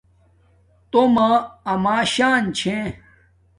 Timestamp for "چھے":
2.57-2.77